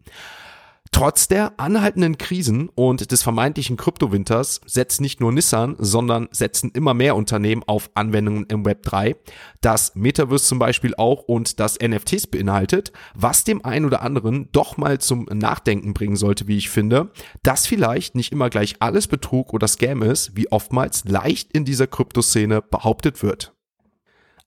Trotz 0.94 1.26
der 1.26 1.58
anhaltenden 1.58 2.18
Krisen 2.18 2.68
und 2.74 3.10
des 3.10 3.22
vermeintlichen 3.22 3.78
Kryptowinters 3.78 4.60
setzt 4.66 5.00
nicht 5.00 5.20
nur 5.20 5.32
Nissan, 5.32 5.74
sondern 5.78 6.28
setzen 6.32 6.70
immer 6.74 6.92
mehr 6.92 7.16
Unternehmen 7.16 7.62
auf 7.66 7.90
Anwendungen 7.94 8.44
im 8.48 8.66
Web 8.66 8.82
3, 8.82 9.16
das 9.62 9.94
Metaverse 9.94 10.44
zum 10.44 10.58
Beispiel 10.58 10.94
auch 10.94 11.22
und 11.22 11.58
das 11.60 11.78
NFTs 11.80 12.26
beinhaltet, 12.26 12.92
was 13.14 13.42
dem 13.42 13.64
einen 13.64 13.86
oder 13.86 14.02
anderen 14.02 14.50
doch 14.52 14.76
mal 14.76 15.00
zum 15.00 15.24
Nachdenken 15.32 15.94
bringen 15.94 16.16
sollte, 16.16 16.46
wie 16.46 16.58
ich 16.58 16.68
finde, 16.68 17.10
dass 17.42 17.66
vielleicht 17.66 18.14
nicht 18.14 18.30
immer 18.30 18.50
gleich 18.50 18.76
alles 18.80 19.08
Betrug 19.08 19.54
oder 19.54 19.68
Scam 19.68 20.02
ist, 20.02 20.36
wie 20.36 20.52
oftmals 20.52 21.04
leicht 21.06 21.52
in 21.52 21.64
dieser 21.64 21.86
Kryptoszene 21.86 22.60
behauptet 22.60 23.22
wird 23.22 23.54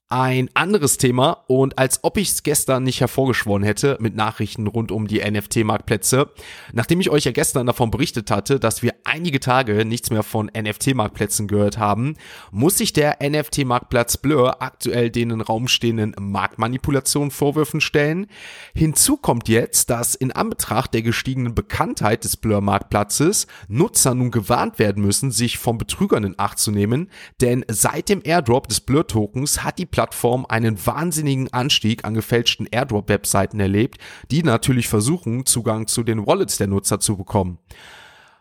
ein 0.08 0.48
anderes 0.54 0.98
Thema 0.98 1.44
und 1.48 1.78
als 1.78 2.04
ob 2.04 2.16
ich 2.16 2.30
es 2.30 2.44
gestern 2.44 2.84
nicht 2.84 3.00
hervorgeschworen 3.00 3.64
hätte 3.64 3.96
mit 3.98 4.14
Nachrichten 4.14 4.68
rund 4.68 4.92
um 4.92 5.08
die 5.08 5.18
NFT-Marktplätze, 5.18 6.30
nachdem 6.72 7.00
ich 7.00 7.10
euch 7.10 7.24
ja 7.24 7.32
gestern 7.32 7.66
davon 7.66 7.90
berichtet 7.90 8.30
hatte, 8.30 8.60
dass 8.60 8.84
wir 8.84 8.94
einige 9.02 9.40
Tage 9.40 9.84
nichts 9.84 10.10
mehr 10.10 10.22
von 10.22 10.48
NFT-Marktplätzen 10.56 11.48
gehört 11.48 11.78
haben, 11.78 12.14
muss 12.52 12.78
sich 12.78 12.92
der 12.92 13.18
NFT-Marktplatz 13.20 14.18
Blur 14.18 14.62
aktuell 14.62 15.10
den 15.10 15.30
in 15.30 15.40
Raum 15.40 15.66
stehenden 15.66 16.14
Marktmanipulationen 16.20 17.32
Vorwürfen 17.32 17.80
stellen. 17.80 18.28
Hinzu 18.76 19.16
kommt 19.16 19.48
jetzt, 19.48 19.90
dass 19.90 20.14
in 20.14 20.30
Anbetracht 20.30 20.94
der 20.94 21.02
gestiegenen 21.02 21.56
Bekanntheit 21.56 22.22
des 22.22 22.36
Blur-Marktplatzes 22.36 23.48
Nutzer 23.66 24.14
nun 24.14 24.30
gewarnt 24.30 24.78
werden 24.78 25.02
müssen, 25.02 25.32
sich 25.32 25.58
von 25.58 25.78
Betrügern 25.78 26.22
in 26.22 26.34
Acht 26.38 26.60
zu 26.60 26.70
nehmen, 26.70 27.10
denn 27.40 27.64
seit 27.66 28.08
dem 28.08 28.20
Airdrop 28.22 28.68
des 28.68 28.80
Blur-Tokens 28.80 29.64
hat 29.64 29.80
die 29.80 29.95
Plattform 29.96 30.44
einen 30.46 30.76
wahnsinnigen 30.84 31.50
Anstieg 31.54 32.04
an 32.04 32.12
gefälschten 32.12 32.68
Airdrop-Webseiten 32.70 33.58
erlebt, 33.60 33.96
die 34.30 34.42
natürlich 34.42 34.88
versuchen, 34.88 35.46
Zugang 35.46 35.86
zu 35.86 36.02
den 36.02 36.26
Wallets 36.26 36.58
der 36.58 36.66
Nutzer 36.66 37.00
zu 37.00 37.16
bekommen. 37.16 37.56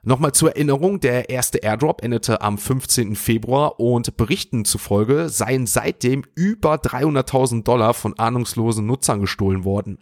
Nochmal 0.03 0.33
zur 0.33 0.50
Erinnerung, 0.50 1.00
der 1.00 1.29
erste 1.29 1.59
Airdrop 1.59 2.03
endete 2.03 2.41
am 2.41 2.57
15. 2.57 3.15
Februar 3.15 3.79
und 3.79 4.17
Berichten 4.17 4.65
zufolge 4.65 5.29
seien 5.29 5.65
seitdem 5.65 6.25
über 6.35 6.75
300.000 6.75 7.63
Dollar 7.63 7.93
von 7.93 8.19
ahnungslosen 8.19 8.85
Nutzern 8.85 9.21
gestohlen 9.21 9.63
worden. 9.63 10.00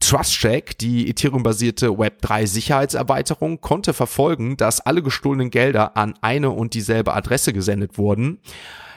TrustCheck, 0.00 0.76
die 0.78 1.08
Ethereum-basierte 1.08 1.88
Web3-Sicherheitserweiterung, 1.90 3.60
konnte 3.60 3.92
verfolgen, 3.92 4.56
dass 4.56 4.80
alle 4.80 5.02
gestohlenen 5.02 5.50
Gelder 5.50 5.96
an 5.96 6.14
eine 6.20 6.50
und 6.50 6.74
dieselbe 6.74 7.14
Adresse 7.14 7.52
gesendet 7.52 7.96
wurden. 7.98 8.40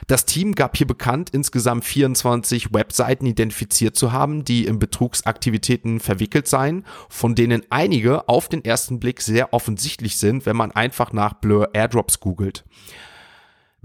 Das 0.06 0.26
Team 0.26 0.54
gab 0.54 0.76
hier 0.76 0.86
bekannt, 0.86 1.30
insgesamt 1.30 1.84
24 1.84 2.74
Webseiten 2.74 3.26
identifiziert 3.26 3.96
zu 3.96 4.12
haben, 4.12 4.44
die 4.44 4.66
in 4.66 4.78
Betrugsaktivitäten 4.78 6.00
verwickelt 6.00 6.46
seien, 6.46 6.84
von 7.08 7.34
denen 7.34 7.62
einige 7.70 8.28
auf 8.28 8.48
den 8.48 8.64
ersten 8.64 9.00
Blick 9.00 9.22
sehr 9.22 9.54
offensichtlich 9.54 10.16
sind, 10.16 10.44
wenn 10.46 10.56
man 10.56 10.72
einfach 10.72 11.12
nach 11.12 11.34
Blur 11.34 11.70
Airdrops 11.74 12.20
googelt. 12.20 12.64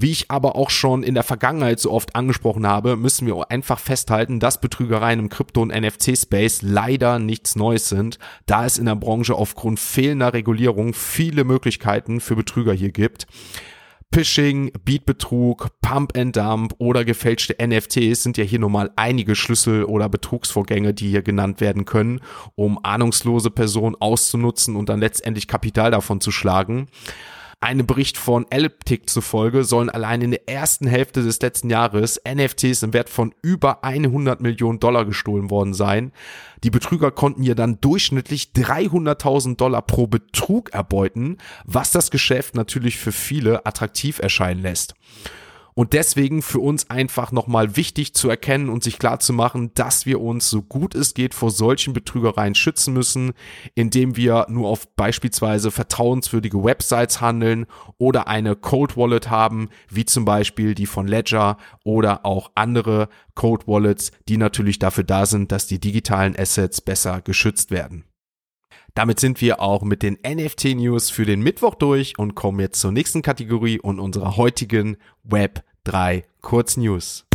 Wie 0.01 0.11
ich 0.11 0.31
aber 0.31 0.55
auch 0.55 0.69
schon 0.69 1.03
in 1.03 1.13
der 1.13 1.23
Vergangenheit 1.23 1.77
so 1.81 1.91
oft 1.91 2.15
angesprochen 2.15 2.65
habe, 2.65 2.95
müssen 2.95 3.27
wir 3.27 3.51
einfach 3.51 3.79
festhalten, 3.79 4.39
dass 4.39 4.61
Betrügereien 4.61 5.19
im 5.19 5.27
Krypto- 5.27 5.61
und 5.61 5.73
NFC-Space 5.75 6.61
leider 6.61 7.19
nichts 7.19 7.57
Neues 7.57 7.89
sind, 7.89 8.17
da 8.45 8.65
es 8.65 8.77
in 8.77 8.85
der 8.85 8.95
Branche 8.95 9.35
aufgrund 9.35 9.77
fehlender 9.77 10.31
Regulierung 10.33 10.93
viele 10.93 11.43
Möglichkeiten 11.43 12.21
für 12.21 12.37
Betrüger 12.37 12.71
hier 12.71 12.93
gibt. 12.93 13.27
Phishing, 14.13 14.71
Beatbetrug, 14.85 15.67
Pump 15.81 16.17
and 16.17 16.33
Dump 16.33 16.75
oder 16.77 17.03
gefälschte 17.03 17.57
NFTs 17.61 18.23
sind 18.23 18.37
ja 18.37 18.45
hier 18.45 18.59
nun 18.59 18.71
mal 18.71 18.91
einige 18.95 19.35
Schlüssel- 19.35 19.83
oder 19.83 20.07
Betrugsvorgänge, 20.07 20.93
die 20.93 21.09
hier 21.09 21.23
genannt 21.23 21.59
werden 21.59 21.83
können, 21.83 22.21
um 22.55 22.79
ahnungslose 22.83 23.51
Personen 23.51 23.97
auszunutzen 23.99 24.77
und 24.77 24.87
dann 24.87 25.01
letztendlich 25.01 25.49
Kapital 25.49 25.91
davon 25.91 26.21
zu 26.21 26.31
schlagen. 26.31 26.87
Einem 27.61 27.85
Bericht 27.85 28.17
von 28.17 28.45
Elliptic 28.49 29.09
zufolge 29.09 29.65
sollen 29.65 29.89
allein 29.89 30.21
in 30.21 30.31
der 30.31 30.47
ersten 30.47 30.87
Hälfte 30.87 31.23
des 31.23 31.41
letzten 31.41 31.69
Jahres 31.69 32.21
NFTs 32.25 32.83
im 32.83 32.93
Wert 32.93 33.09
von 33.09 33.35
über 33.41 33.83
100 33.83 34.39
Millionen 34.39 34.79
Dollar 34.79 35.03
gestohlen 35.03 35.49
worden 35.49 35.73
sein. 35.73 36.13
Die 36.63 36.69
Betrüger 36.69 37.11
konnten 37.11 37.43
hier 37.43 37.55
dann 37.55 37.81
durchschnittlich 37.81 38.51
300.000 38.55 39.57
Dollar 39.57 39.81
pro 39.81 40.07
Betrug 40.07 40.69
erbeuten, 40.69 41.37
was 41.65 41.91
das 41.91 42.11
Geschäft 42.11 42.55
natürlich 42.55 42.97
für 42.97 43.11
viele 43.11 43.65
attraktiv 43.65 44.19
erscheinen 44.19 44.61
lässt. 44.61 44.95
Und 45.79 45.93
deswegen 45.93 46.41
für 46.41 46.59
uns 46.59 46.89
einfach 46.89 47.31
nochmal 47.31 47.77
wichtig 47.77 48.13
zu 48.13 48.29
erkennen 48.29 48.67
und 48.67 48.83
sich 48.83 48.99
klar 48.99 49.21
zu 49.21 49.31
machen, 49.31 49.71
dass 49.75 50.05
wir 50.05 50.19
uns 50.19 50.49
so 50.49 50.61
gut 50.61 50.93
es 50.93 51.13
geht 51.13 51.33
vor 51.33 51.51
solchen 51.51 51.93
Betrügereien 51.93 52.53
schützen 52.53 52.93
müssen, 52.93 53.31
indem 53.75 54.17
wir 54.17 54.47
nur 54.49 54.67
auf 54.67 54.93
beispielsweise 54.97 55.71
vertrauenswürdige 55.71 56.65
Websites 56.65 57.21
handeln 57.21 57.65
oder 57.97 58.27
eine 58.27 58.57
Code 58.57 58.97
Wallet 58.97 59.29
haben, 59.29 59.69
wie 59.89 60.03
zum 60.03 60.25
Beispiel 60.25 60.75
die 60.75 60.85
von 60.85 61.07
Ledger 61.07 61.55
oder 61.85 62.25
auch 62.25 62.51
andere 62.55 63.07
Code 63.33 63.65
Wallets, 63.65 64.11
die 64.27 64.35
natürlich 64.35 64.79
dafür 64.79 65.05
da 65.05 65.25
sind, 65.25 65.49
dass 65.53 65.65
die 65.65 65.79
digitalen 65.79 66.37
Assets 66.37 66.81
besser 66.81 67.21
geschützt 67.21 67.71
werden. 67.71 68.03
Damit 68.95 69.21
sind 69.21 69.39
wir 69.39 69.61
auch 69.61 69.83
mit 69.83 70.03
den 70.03 70.17
NFT 70.27 70.75
News 70.75 71.09
für 71.09 71.25
den 71.25 71.41
Mittwoch 71.41 71.75
durch 71.75 72.19
und 72.19 72.35
kommen 72.35 72.59
jetzt 72.59 72.81
zur 72.81 72.91
nächsten 72.91 73.21
Kategorie 73.21 73.79
und 73.79 73.97
unserer 73.97 74.35
heutigen 74.35 74.97
Web 75.23 75.63
3 75.85 76.23
Kurznews. 76.41 77.25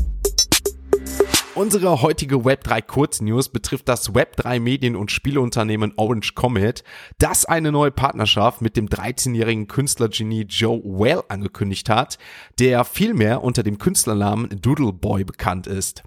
Unsere 1.54 2.02
heutige 2.02 2.36
Web3 2.36 2.82
Kurznews 2.82 3.48
betrifft 3.48 3.88
das 3.88 4.12
Web3 4.12 4.60
Medien- 4.60 4.96
und 4.96 5.10
Spieleunternehmen 5.10 5.92
Orange 5.96 6.34
Comet, 6.34 6.84
das 7.18 7.44
eine 7.44 7.72
neue 7.72 7.90
Partnerschaft 7.90 8.60
mit 8.60 8.76
dem 8.76 8.88
13-jährigen 8.88 9.68
Künstlergenie 9.68 10.42
Joe 10.42 10.82
Well 10.84 11.22
angekündigt 11.28 11.88
hat, 11.88 12.18
der 12.58 12.84
vielmehr 12.84 13.42
unter 13.42 13.62
dem 13.62 13.78
Künstlernamen 13.78 14.60
Doodle 14.60 14.92
Boy 14.92 15.24
bekannt 15.24 15.66
ist. 15.66 16.02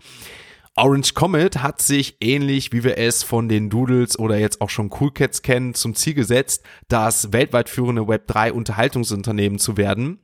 Orange 0.75 1.15
Comet 1.15 1.63
hat 1.63 1.81
sich 1.81 2.17
ähnlich 2.21 2.71
wie 2.71 2.83
wir 2.83 2.99
es 2.99 3.23
von 3.23 3.49
den 3.49 3.71
Doodles 3.71 4.19
oder 4.19 4.37
jetzt 4.37 4.61
auch 4.61 4.69
schon 4.69 4.91
Cool 4.99 5.11
Cats 5.11 5.41
kennen, 5.41 5.73
zum 5.73 5.95
Ziel 5.95 6.13
gesetzt, 6.13 6.63
das 6.87 7.33
weltweit 7.33 7.69
führende 7.69 8.03
Web3 8.03 8.51
Unterhaltungsunternehmen 8.51 9.57
zu 9.57 9.75
werden. 9.75 10.19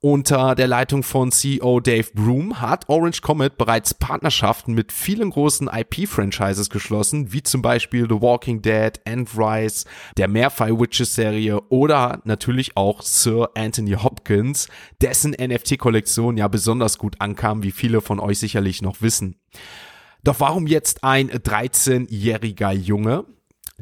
Unter 0.00 0.54
der 0.54 0.68
Leitung 0.68 1.02
von 1.02 1.32
CEO 1.32 1.80
Dave 1.80 2.06
Broom 2.14 2.60
hat 2.60 2.88
Orange 2.88 3.20
Comet 3.20 3.58
bereits 3.58 3.94
Partnerschaften 3.94 4.72
mit 4.72 4.92
vielen 4.92 5.30
großen 5.30 5.68
IP-Franchises 5.68 6.70
geschlossen, 6.70 7.32
wie 7.32 7.42
zum 7.42 7.62
Beispiel 7.62 8.06
The 8.08 8.20
Walking 8.22 8.62
Dead, 8.62 8.92
Rise, 9.36 9.86
der 10.16 10.28
Meerfire 10.28 10.78
Witches 10.78 11.16
Serie 11.16 11.60
oder 11.62 12.20
natürlich 12.22 12.76
auch 12.76 13.02
Sir 13.02 13.50
Anthony 13.56 13.94
Hopkins, 13.94 14.68
dessen 15.00 15.32
NFT-Kollektion 15.32 16.36
ja 16.36 16.46
besonders 16.46 16.98
gut 16.98 17.16
ankam, 17.18 17.64
wie 17.64 17.72
viele 17.72 18.00
von 18.00 18.20
euch 18.20 18.38
sicherlich 18.38 18.82
noch 18.82 19.02
wissen. 19.02 19.34
Doch 20.22 20.38
warum 20.38 20.68
jetzt 20.68 21.02
ein 21.02 21.28
13-jähriger 21.28 22.70
Junge? 22.70 23.24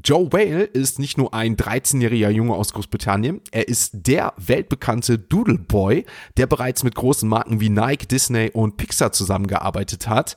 Joe 0.04 0.30
Whale 0.30 0.64
ist 0.64 0.98
nicht 0.98 1.16
nur 1.16 1.32
ein 1.32 1.56
13-jähriger 1.56 2.28
Junge 2.28 2.54
aus 2.54 2.74
Großbritannien, 2.74 3.40
er 3.50 3.66
ist 3.66 3.92
der 3.94 4.34
weltbekannte 4.36 5.18
Doodle 5.18 5.56
Boy, 5.56 6.04
der 6.36 6.46
bereits 6.46 6.84
mit 6.84 6.94
großen 6.94 7.26
Marken 7.26 7.60
wie 7.60 7.70
Nike, 7.70 8.06
Disney 8.06 8.50
und 8.52 8.76
Pixar 8.76 9.12
zusammengearbeitet 9.12 10.06
hat. 10.06 10.36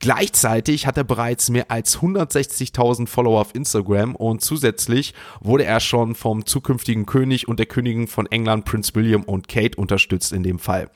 Gleichzeitig 0.00 0.88
hat 0.88 0.96
er 0.96 1.04
bereits 1.04 1.50
mehr 1.50 1.70
als 1.70 1.98
160.000 1.98 3.06
Follower 3.06 3.40
auf 3.40 3.54
Instagram 3.54 4.16
und 4.16 4.42
zusätzlich 4.42 5.14
wurde 5.40 5.64
er 5.64 5.78
schon 5.78 6.16
vom 6.16 6.44
zukünftigen 6.44 7.06
König 7.06 7.46
und 7.46 7.60
der 7.60 7.66
Königin 7.66 8.08
von 8.08 8.26
England 8.26 8.64
Prince 8.64 8.92
William 8.96 9.22
und 9.22 9.46
Kate 9.46 9.78
unterstützt 9.78 10.32
in 10.32 10.42
dem 10.42 10.58
Fall. 10.58 10.90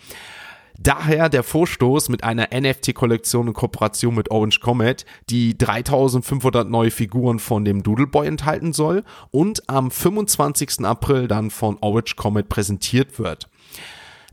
Daher 0.82 1.28
der 1.28 1.42
Vorstoß 1.42 2.08
mit 2.08 2.24
einer 2.24 2.48
NFT-Kollektion 2.58 3.48
in 3.48 3.52
Kooperation 3.52 4.14
mit 4.14 4.30
Orange 4.30 4.60
Comet, 4.60 5.04
die 5.28 5.58
3500 5.58 6.70
neue 6.70 6.90
Figuren 6.90 7.38
von 7.38 7.66
dem 7.66 7.82
Doodleboy 7.82 8.26
enthalten 8.26 8.72
soll 8.72 9.04
und 9.30 9.68
am 9.68 9.90
25. 9.90 10.86
April 10.86 11.28
dann 11.28 11.50
von 11.50 11.76
Orange 11.82 12.16
Comet 12.16 12.48
präsentiert 12.48 13.18
wird. 13.18 13.50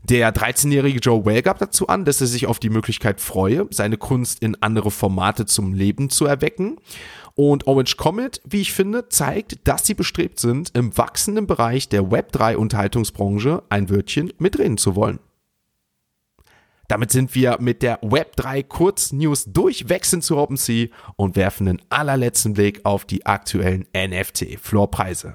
Der 0.04 0.34
13-jährige 0.34 1.00
Joe 1.00 1.26
Well 1.26 1.42
gab 1.42 1.58
dazu 1.58 1.86
an, 1.88 2.06
dass 2.06 2.22
er 2.22 2.26
sich 2.26 2.46
auf 2.46 2.58
die 2.58 2.70
Möglichkeit 2.70 3.20
freue, 3.20 3.66
seine 3.68 3.98
Kunst 3.98 4.42
in 4.42 4.56
andere 4.62 4.90
Formate 4.90 5.44
zum 5.44 5.74
Leben 5.74 6.08
zu 6.08 6.24
erwecken. 6.24 6.78
Und 7.34 7.66
Orange 7.66 7.98
Comet, 7.98 8.40
wie 8.48 8.62
ich 8.62 8.72
finde, 8.72 9.10
zeigt, 9.10 9.68
dass 9.68 9.86
sie 9.86 9.92
bestrebt 9.92 10.40
sind, 10.40 10.70
im 10.74 10.96
wachsenden 10.96 11.46
Bereich 11.46 11.90
der 11.90 12.04
Web3-Unterhaltungsbranche 12.04 13.64
ein 13.68 13.90
Wörtchen 13.90 14.32
mitreden 14.38 14.78
zu 14.78 14.96
wollen. 14.96 15.18
Damit 16.88 17.12
sind 17.12 17.34
wir 17.34 17.58
mit 17.60 17.82
der 17.82 18.00
Web3 18.00 18.64
Kurznews 18.66 19.44
durchwechseln 19.44 20.22
zu 20.22 20.38
OpenSea 20.38 20.88
und 21.16 21.36
werfen 21.36 21.66
den 21.66 21.82
allerletzten 21.90 22.54
Blick 22.54 22.80
auf 22.84 23.04
die 23.04 23.26
aktuellen 23.26 23.86
NFT-Floorpreise. 23.94 25.34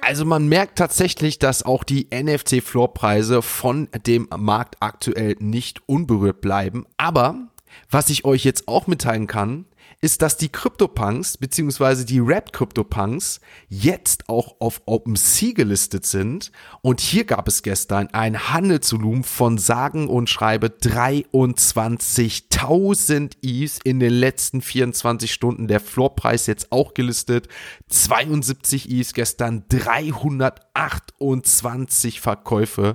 Also 0.00 0.24
man 0.24 0.48
merkt 0.48 0.76
tatsächlich, 0.76 1.38
dass 1.38 1.62
auch 1.62 1.84
die 1.84 2.08
NFT-Floorpreise 2.12 3.42
von 3.42 3.88
dem 4.06 4.26
Markt 4.36 4.78
aktuell 4.80 5.36
nicht 5.38 5.82
unberührt 5.86 6.40
bleiben. 6.40 6.84
Aber 6.96 7.36
was 7.90 8.10
ich 8.10 8.24
euch 8.24 8.42
jetzt 8.42 8.66
auch 8.66 8.88
mitteilen 8.88 9.28
kann, 9.28 9.66
ist, 10.00 10.22
dass 10.22 10.36
die 10.36 10.48
CryptoPunks 10.48 11.38
beziehungsweise 11.38 12.04
die 12.04 12.20
Red 12.20 12.52
CryptoPunks 12.52 13.40
jetzt 13.68 14.28
auch 14.28 14.60
auf 14.60 14.82
OpenSea 14.86 15.54
gelistet 15.54 16.06
sind. 16.06 16.52
Und 16.82 17.00
hier 17.00 17.24
gab 17.24 17.48
es 17.48 17.62
gestern 17.62 18.06
ein 18.12 18.50
Handelsvolumen 18.50 19.24
von 19.24 19.58
sagen 19.58 20.06
und 20.08 20.30
schreibe 20.30 20.68
23.000 20.68 23.32
ETH 23.42 23.80
in 23.82 23.98
den 23.98 24.12
letzten 24.12 24.62
24 24.62 25.32
Stunden. 25.32 25.66
Der 25.66 25.80
Floorpreis 25.80 26.46
jetzt 26.46 26.70
auch 26.70 26.94
gelistet. 26.94 27.48
72 27.88 28.88
ETH 28.90 29.12
gestern, 29.14 29.64
328 29.68 32.20
Verkäufe 32.20 32.94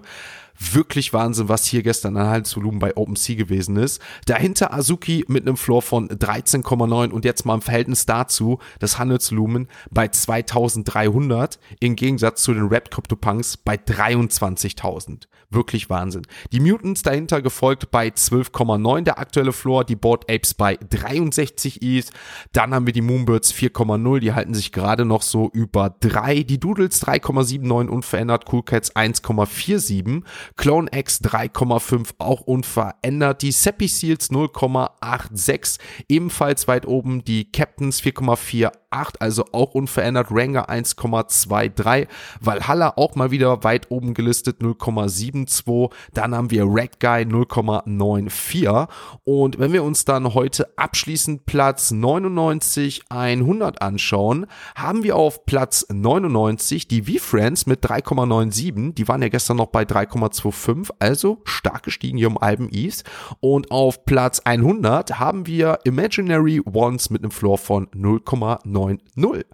wirklich 0.58 1.14
Wahnsinn, 1.14 1.50
was 1.50 1.66
hier 1.66 1.84
gestern 1.84 2.18
an 2.18 2.28
Handelsvolumen 2.28 2.80
bei 2.80 2.96
OpenSea 2.96 3.36
gewesen 3.36 3.78
ist. 3.78 4.02
Dahinter 4.26 4.74
Azuki 4.74 5.26
mit 5.28 5.48
einem 5.48 5.58
Floor 5.58 5.82
von 5.82 6.10
13,9 6.10 7.12
und 7.12 7.26
jetzt 7.26 7.46
mal 7.46 7.56
im 7.56 7.62
Verhältnis 7.62 8.06
dazu 8.06 8.60
das 8.80 9.00
Handelsvolumen 9.00 9.68
bei 9.92 10.08
2300 10.08 11.60
im 11.80 11.96
Gegensatz 11.96 12.44
zu 12.44 12.54
den 12.54 12.68
Red 12.68 12.92
CryptoPunks 12.92 13.58
bei 13.58 13.76
23.000. 13.76 15.28
Wirklich 15.54 15.90
Wahnsinn. 15.90 16.24
Die 16.52 16.60
Mutants 16.60 17.04
dahinter 17.04 17.42
gefolgt 17.42 17.92
bei 17.92 18.08
12,9 18.08 19.02
der 19.02 19.20
aktuelle 19.20 19.54
Floor, 19.54 19.84
die 19.84 19.96
Board 19.96 20.30
Apes 20.30 20.56
bei 20.56 20.78
63 20.78 21.82
ETH. 21.84 22.10
Dann 22.54 22.74
haben 22.74 22.88
wir 22.88 22.94
die 22.94 23.02
Moonbirds 23.02 23.54
4,0, 23.54 24.20
die 24.20 24.34
halten 24.34 24.56
sich 24.56 24.72
gerade 24.72 25.06
noch 25.06 25.22
so 25.22 25.50
über 25.54 25.96
3. 26.00 26.42
Die 26.42 26.60
Doodles 26.60 27.06
3,79 27.06 27.88
unverändert, 27.88 28.52
Cool 28.52 28.64
Cats 28.64 28.96
1,47. 28.96 30.24
Clone 30.56 30.90
X 30.92 31.22
3,5 31.24 32.16
auch 32.20 32.42
unverändert. 32.42 33.42
Die 33.42 33.52
Seppi 33.52 33.88
Seals 33.88 34.30
0,86 34.30 35.80
ebenfalls 36.10 36.68
weit 36.68 36.86
oben. 36.86 37.24
Die 37.24 37.52
Captains 37.52 38.02
4,48, 38.02 38.72
also 39.20 39.46
auch 39.52 39.74
unverändert. 39.74 40.28
Ranger 40.30 40.70
1,23. 40.70 42.08
Valhalla 42.39 42.94
auch 42.96 43.15
mal 43.15 43.32
wieder 43.32 43.63
weit 43.63 43.89
oben 43.89 44.13
gelistet 44.13 44.62
0,72. 44.62 45.91
Dann 46.13 46.36
haben 46.36 46.52
wir 46.52 46.65
Red 46.65 47.00
Guy 47.00 47.24
0,94. 47.24 48.88
Und 49.24 49.60
wenn 49.60 49.74
wir 49.74 49.84
uns 49.84 50.06
dann 50.06 50.34
heute 50.34 50.78
abschließend 50.78 51.46
Platz 51.46 51.91
99 51.91 53.04
100 53.10 53.82
anschauen, 53.82 54.46
haben 54.76 55.04
wir 55.04 55.15
auf 55.15 55.46
Platz 55.46 55.86
99 55.91 56.88
die 56.88 57.04
V-Friends 57.04 57.65
mit 57.65 57.84
3,97. 57.86 58.94
Die 58.94 59.08
waren 59.08 59.22
ja 59.22 59.30
gestern 59.30 59.58
noch 59.58 59.67
bei 59.67 59.84
3,2 59.84 60.44
2,25, 60.44 60.89
also 61.00 61.41
stark 61.46 61.84
gestiegen 61.84 62.17
hier 62.17 62.28
um 62.28 62.38
Alben 62.38 62.70
East. 62.72 63.04
Und 63.39 63.72
auf 63.72 64.06
Platz 64.06 64.41
100 64.41 65.20
haben 65.20 65.48
wir 65.48 65.80
Imaginary 65.84 66.62
Ones 66.62 67.10
mit 67.10 67.24
einem 67.24 67.32
Floor 67.32 67.58
von 67.58 67.88
0,90. 68.89 69.46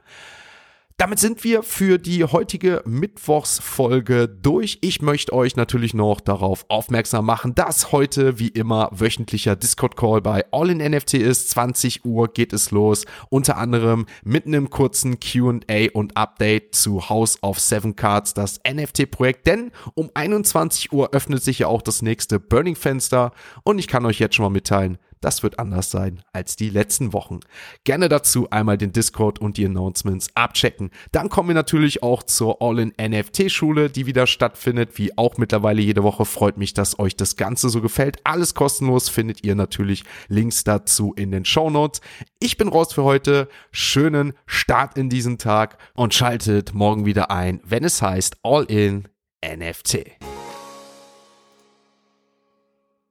Damit 1.00 1.18
sind 1.20 1.46
wir 1.46 1.64
für 1.64 1.98
die 1.98 2.26
heutige 2.26 2.84
Mittwochsfolge 2.86 4.28
durch. 4.28 4.80
Ich 4.82 5.02
möchte 5.02 5.32
euch 5.32 5.56
natürlich 5.56 5.94
noch 5.94 6.20
darauf 6.20 6.66
aufmerksam 6.68 7.26
machen, 7.26 7.56
dass 7.56 7.94
heute 7.94 8.38
wie 8.38 8.50
immer 8.50 8.90
wöchentlicher 8.92 9.56
Discord-Call 9.56 10.20
bei 10.20 10.44
All 10.52 10.70
in 10.70 10.80
NFT 10.80 11.14
ist. 11.14 11.52
20 11.52 12.04
Uhr 12.04 12.28
geht 12.28 12.52
es 12.52 12.72
los. 12.72 13.06
Unter 13.30 13.56
anderem 13.56 14.08
mit 14.26 14.46
einem 14.46 14.70
kurzen 14.70 15.22
Q&A 15.22 15.88
und 15.94 16.18
Update 16.18 16.76
zu 16.76 17.08
House 17.08 17.42
of 17.42 17.62
Seven 17.62 17.96
Cards, 17.96 18.34
das 18.34 18.60
NFT-Projekt. 18.70 19.48
Denn 19.48 19.72
um 19.94 20.12
21 20.14 20.92
Uhr 20.92 21.14
öffnet 21.14 21.42
sich 21.42 21.60
ja 21.60 21.68
auch 21.68 21.82
das 21.82 22.02
nächste 22.02 22.42
Burning-Fenster. 22.42 23.32
Und 23.64 23.80
ich 23.80 23.88
kann 23.88 24.06
euch 24.06 24.20
jetzt 24.20 24.36
schon 24.36 24.44
mal 24.44 24.50
mitteilen, 24.50 24.98
das 25.22 25.44
wird 25.44 25.60
anders 25.60 25.92
sein 25.92 26.22
als 26.34 26.56
die 26.56 26.70
letzten 26.70 27.14
Wochen. 27.14 27.40
Gerne 27.84 28.10
dazu 28.10 28.50
einmal 28.50 28.78
den 28.78 28.94
Discord 28.94 29.40
und 29.40 29.58
die 29.58 29.66
Announcements 29.66 30.30
abchecken. 30.36 30.92
Dann 31.12 31.30
kommen 31.30 31.50
wir 31.50 31.56
natürlich 31.56 32.04
auch 32.04 32.24
zur 32.24 32.62
All-in-NFT-Schule, 32.62 33.90
die 33.90 34.06
wieder 34.06 34.28
stattfindet, 34.28 34.98
wie 34.98 35.18
auch 35.18 35.38
mittlerweile 35.38 35.82
jede 35.82 36.04
Woche. 36.04 36.26
Freut 36.26 36.58
mich, 36.58 36.74
dass 36.74 37.00
euch 37.00 37.16
das 37.16 37.36
Ganze 37.36 37.70
so 37.70 37.82
gefällt. 37.82 38.18
Alles 38.24 38.54
kostenlos 38.54 39.10
findet 39.10 39.44
ihr 39.44 39.56
natürlich 39.56 40.04
Links 40.28 40.64
dazu 40.64 41.14
in 41.14 41.32
den 41.32 41.46
Show 41.46 41.70
Notes. 41.70 42.02
Ich 42.40 42.58
bin 42.58 42.68
raus 42.68 42.94
für 42.94 43.04
heute. 43.04 43.50
Schönen 43.72 44.34
Start 44.46 44.98
in 44.98 45.10
diesen 45.10 45.38
Tag 45.38 45.78
und 45.96 46.14
schaltet 46.14 46.74
morgen 46.74 47.06
wieder 47.06 47.32
ein, 47.32 47.62
wenn 47.66 47.84
es 47.84 48.02
heißt 48.02 48.38
All-in 48.44 49.08
NFT. 49.46 50.29